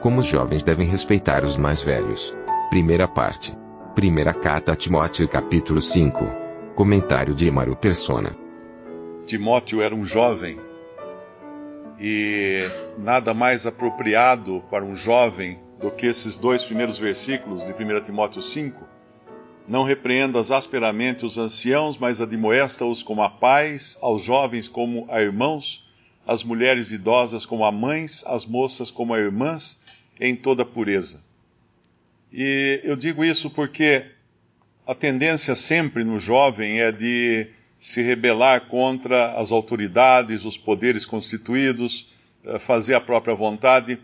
[0.00, 2.34] Como os jovens devem respeitar os mais velhos.
[2.70, 3.54] Primeira parte.
[3.94, 6.18] Primeira carta a Timóteo capítulo 5.
[6.74, 8.34] Comentário de Emaro Persona.
[9.26, 10.58] Timóteo era um jovem
[12.00, 18.02] e nada mais apropriado para um jovem do que esses dois primeiros versículos de 1
[18.02, 18.82] Timóteo 5.
[19.68, 25.84] Não repreendas asperamente os anciãos, mas admoesta-os como a pais, aos jovens como a irmãos,
[26.26, 29.89] às mulheres idosas como a mães, às moças como a irmãs,
[30.20, 31.20] em toda pureza.
[32.32, 34.04] E eu digo isso porque
[34.86, 42.08] a tendência sempre no jovem é de se rebelar contra as autoridades, os poderes constituídos,
[42.44, 43.98] eh, fazer a própria vontade.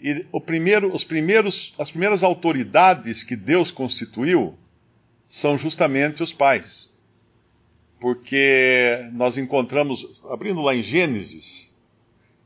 [0.00, 4.58] E primeiro, os primeiros, as primeiras autoridades que Deus constituiu
[5.26, 6.92] são justamente os pais.
[8.00, 11.72] Porque nós encontramos, abrindo lá em Gênesis,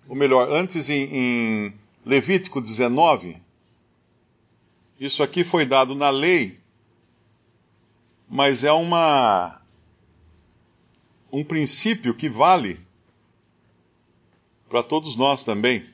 [0.07, 1.75] ou melhor, antes em, em
[2.09, 3.37] Levítico 19,
[4.99, 6.59] isso aqui foi dado na lei,
[8.27, 9.61] mas é uma
[11.31, 12.81] um princípio que vale
[14.71, 15.87] para todos nós também.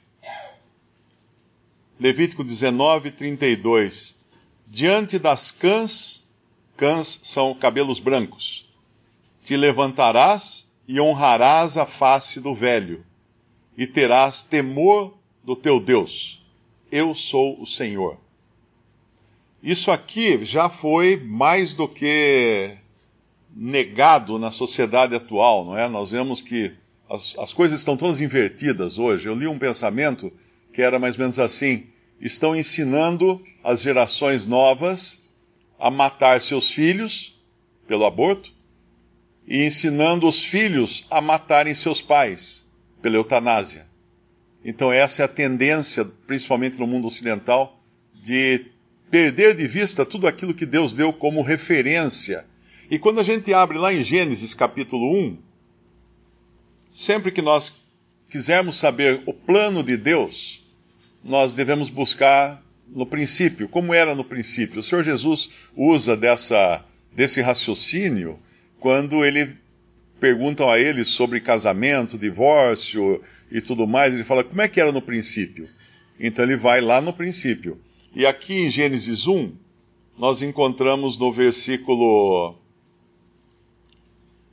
[1.99, 4.17] Levítico 19, 32.
[4.69, 6.29] Diante das cãs,
[6.77, 8.73] cãs são cabelos brancos,
[9.43, 13.05] te levantarás e honrarás a face do velho,
[13.77, 16.45] e terás temor do teu Deus.
[16.91, 18.19] Eu sou o Senhor.
[19.63, 22.77] Isso aqui já foi mais do que
[23.55, 25.89] negado na sociedade atual, não é?
[25.89, 26.75] Nós vemos que
[27.09, 29.27] as, as coisas estão todas invertidas hoje.
[29.27, 30.33] Eu li um pensamento
[30.73, 31.87] que era mais ou menos assim:
[32.21, 35.25] estão ensinando as gerações novas
[35.79, 37.39] a matar seus filhos
[37.87, 38.53] pelo aborto
[39.47, 42.71] e ensinando os filhos a matarem seus pais
[43.03, 43.87] pela eutanásia.
[44.65, 47.81] Então, essa é a tendência, principalmente no mundo ocidental,
[48.15, 48.67] de
[49.11, 52.45] perder de vista tudo aquilo que Deus deu como referência
[52.91, 55.39] e quando a gente abre lá em Gênesis capítulo 1,
[56.93, 57.73] sempre que nós
[58.31, 60.63] quisermos saber o plano de Deus,
[61.23, 64.81] nós devemos buscar no princípio, como era no princípio.
[64.81, 68.39] O Senhor Jesus usa dessa, desse raciocínio
[68.79, 69.57] quando ele
[70.21, 73.21] perguntam a ele sobre casamento, divórcio
[73.51, 75.69] e tudo mais, ele fala como é que era no princípio.
[76.19, 77.79] Então ele vai lá no princípio.
[78.15, 79.53] E aqui em Gênesis 1,
[80.17, 82.57] nós encontramos no versículo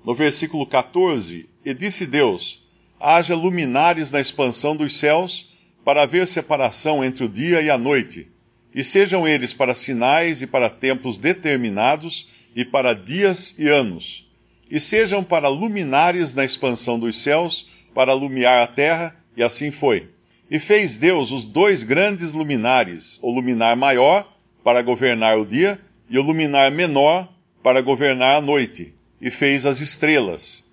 [0.03, 2.67] no versículo 14, e disse Deus:
[2.99, 5.51] haja luminares na expansão dos céus,
[5.85, 8.27] para haver separação entre o dia e a noite,
[8.73, 14.27] e sejam eles para sinais e para tempos determinados, e para dias e anos,
[14.71, 20.09] e sejam para luminares na expansão dos céus, para alumiar a terra, e assim foi.
[20.49, 24.27] E fez Deus os dois grandes luminares, o luminar maior
[24.63, 25.79] para governar o dia,
[26.09, 27.29] e o luminar menor
[27.63, 30.65] para governar a noite e fez as estrelas.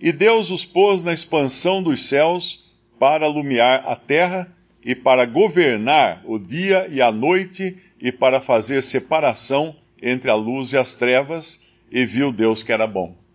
[0.00, 2.64] E Deus os pôs na expansão dos céus
[2.98, 4.50] para alumiar a terra
[4.84, 10.72] e para governar o dia e a noite e para fazer separação entre a luz
[10.72, 13.25] e as trevas, e viu Deus que era bom.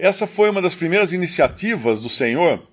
[0.00, 2.66] Essa foi uma das primeiras iniciativas do Senhor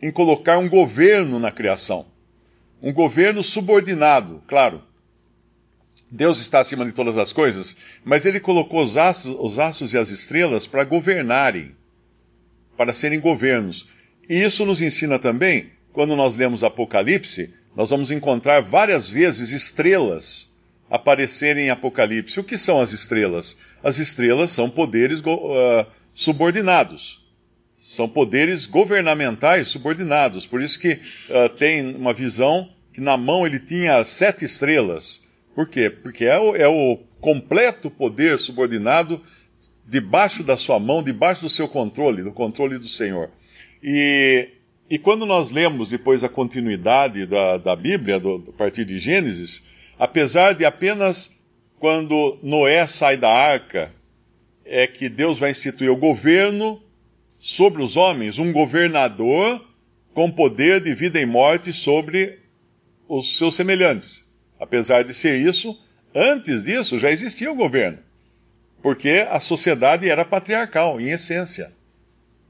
[0.00, 2.06] em colocar um governo na criação.
[2.80, 4.80] Um governo subordinado, claro,
[6.08, 9.98] Deus está acima de todas as coisas, mas ele colocou os astros, os astros e
[9.98, 11.74] as estrelas para governarem,
[12.76, 13.88] para serem governos.
[14.28, 20.56] E isso nos ensina também, quando nós lemos Apocalipse, nós vamos encontrar várias vezes estrelas
[20.90, 22.40] aparecerem em Apocalipse.
[22.40, 23.56] O que são as estrelas?
[23.82, 27.24] As estrelas são poderes uh, subordinados.
[27.76, 30.46] São poderes governamentais subordinados.
[30.46, 35.68] Por isso que uh, tem uma visão que na mão ele tinha sete estrelas por
[35.68, 35.90] quê?
[35.90, 39.20] Porque é o, é o completo poder subordinado
[39.84, 43.28] debaixo da sua mão, debaixo do seu controle, do controle do Senhor.
[43.82, 44.50] E,
[44.88, 49.64] e quando nós lemos depois a continuidade da, da Bíblia, do, a partir de Gênesis,
[49.98, 51.38] apesar de apenas
[51.78, 53.92] quando Noé sai da arca,
[54.64, 56.82] é que Deus vai instituir o governo
[57.38, 59.64] sobre os homens, um governador
[60.12, 62.38] com poder de vida e morte sobre
[63.08, 64.26] os seus semelhantes.
[64.58, 65.78] Apesar de ser isso,
[66.14, 67.98] antes disso já existia o governo,
[68.82, 71.72] porque a sociedade era patriarcal, em essência.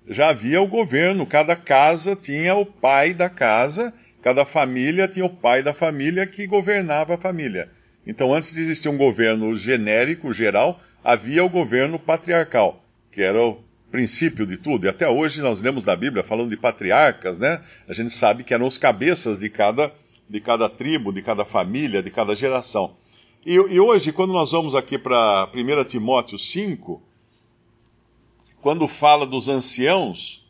[0.09, 5.31] Já havia o governo, cada casa tinha o pai da casa, cada família tinha o
[5.31, 7.71] pai da família que governava a família.
[8.07, 12.83] Então, antes de existir um governo genérico, geral, havia o governo patriarcal,
[13.13, 13.59] que era o
[13.91, 14.87] princípio de tudo.
[14.87, 17.61] E até hoje nós lemos na Bíblia falando de patriarcas, né?
[17.87, 19.93] A gente sabe que eram os cabeças de cada,
[20.29, 22.97] de cada tribo, de cada família, de cada geração.
[23.45, 27.03] E, e hoje, quando nós vamos aqui para 1 Timóteo 5,
[28.61, 30.48] quando fala dos anciãos,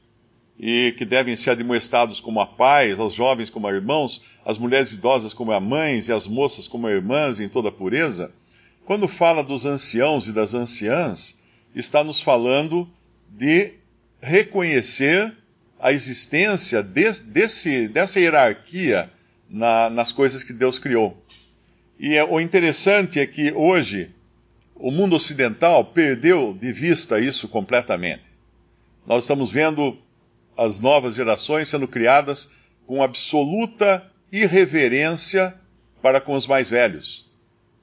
[0.58, 4.92] e que devem ser admoestados como a pais, aos jovens como a irmãos, as mulheres
[4.92, 8.32] idosas como a mães e as moças como a irmãs em toda pureza,
[8.84, 11.38] quando fala dos anciãos e das anciãs,
[11.74, 12.88] está nos falando
[13.28, 13.74] de
[14.20, 15.32] reconhecer
[15.78, 19.10] a existência de, desse, dessa hierarquia
[19.48, 21.16] na, nas coisas que Deus criou.
[22.00, 24.10] E é, o interessante é que hoje
[24.74, 28.30] o mundo ocidental perdeu de vista isso completamente.
[29.06, 29.98] Nós estamos vendo
[30.58, 32.50] as novas gerações sendo criadas
[32.84, 35.54] com absoluta irreverência
[36.02, 37.30] para com os mais velhos.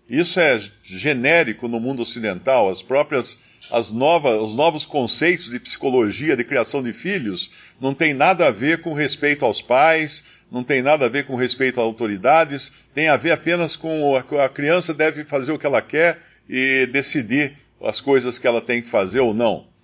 [0.10, 2.70] Isso é genérico no mundo ocidental.
[2.70, 3.40] As próprias,
[3.72, 7.50] as novas, os novos conceitos de psicologia de criação de filhos
[7.80, 11.36] não tem nada a ver com respeito aos pais, não tem nada a ver com
[11.36, 15.66] respeito às autoridades, tem a ver apenas com a, a criança deve fazer o que
[15.66, 19.75] ela quer e decidir as coisas que ela tem que fazer ou não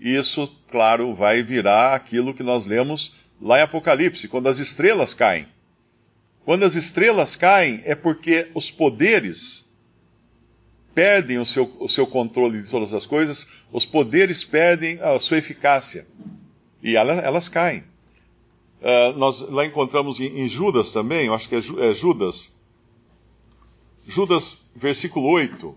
[0.00, 5.46] isso, claro, vai virar aquilo que nós lemos lá em Apocalipse, quando as estrelas caem.
[6.44, 9.70] Quando as estrelas caem, é porque os poderes
[10.94, 15.36] perdem o seu, o seu controle de todas as coisas, os poderes perdem a sua
[15.36, 16.06] eficácia.
[16.82, 17.84] E elas, elas caem.
[18.80, 22.56] Uh, nós lá encontramos em, em, Judas também, eu acho que é, é Judas.
[24.08, 25.76] Judas, versículo 8,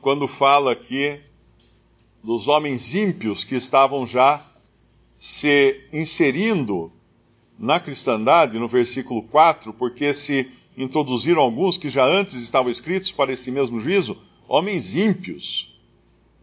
[0.00, 1.20] quando fala que
[2.26, 4.44] dos homens ímpios que estavam já
[5.16, 6.90] se inserindo
[7.56, 13.32] na cristandade, no versículo 4, porque se introduziram alguns que já antes estavam escritos para
[13.32, 14.18] este mesmo juízo,
[14.48, 15.72] homens ímpios,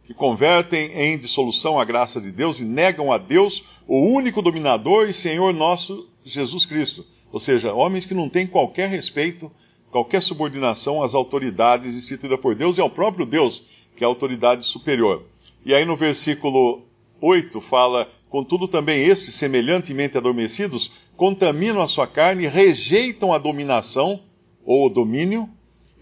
[0.05, 5.09] que convertem em dissolução a graça de Deus e negam a Deus, o único dominador
[5.09, 7.05] e Senhor nosso Jesus Cristo.
[7.29, 9.51] Ou seja, homens que não têm qualquer respeito,
[9.91, 13.65] qualquer subordinação às autoridades instituídas por Deus e ao próprio Deus,
[13.97, 15.25] que é a autoridade superior.
[15.65, 16.83] E aí no versículo
[17.21, 24.21] 8 fala: Contudo, também esses, semelhantemente adormecidos, contaminam a sua carne, rejeitam a dominação
[24.65, 25.49] ou o domínio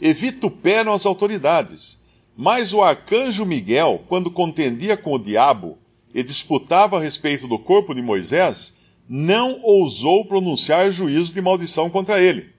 [0.01, 2.01] e vituperam as autoridades.
[2.35, 5.77] Mas o arcanjo Miguel, quando contendia com o diabo
[6.13, 8.77] e disputava a respeito do corpo de Moisés,
[9.07, 12.49] não ousou pronunciar juízo de maldição contra ele,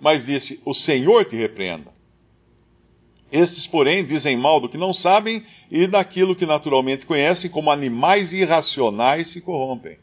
[0.00, 1.97] mas disse: O Senhor te repreenda.
[3.30, 8.32] Estes, porém, dizem mal do que não sabem e daquilo que naturalmente conhecem, como animais
[8.32, 9.98] irracionais se corrompem.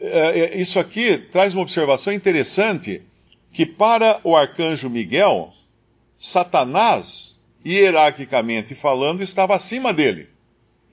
[0.00, 3.02] É, é, isso aqui traz uma observação interessante,
[3.52, 5.52] que para o arcanjo Miguel,
[6.16, 10.28] Satanás, hierarquicamente falando, estava acima dele.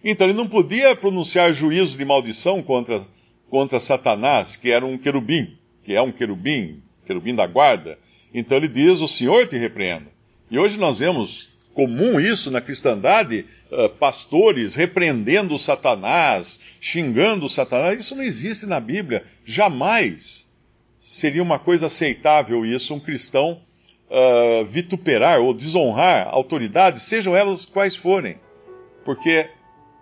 [0.03, 3.05] Então ele não podia pronunciar juízo de maldição contra,
[3.49, 7.97] contra Satanás, que era um querubim, que é um querubim, querubim da guarda.
[8.33, 10.14] Então ele diz: O Senhor te repreenda.
[10.49, 17.99] E hoje nós vemos comum isso na cristandade, uh, pastores repreendendo Satanás, xingando Satanás.
[17.99, 19.23] Isso não existe na Bíblia.
[19.45, 20.49] Jamais
[20.97, 23.59] seria uma coisa aceitável isso, um cristão
[24.09, 28.39] uh, vituperar ou desonrar autoridades, sejam elas quais forem.
[29.03, 29.49] Porque